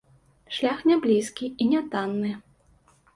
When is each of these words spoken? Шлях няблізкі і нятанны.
Шлях 0.55 0.79
няблізкі 0.91 1.45
і 1.65 1.67
нятанны. 1.73 2.31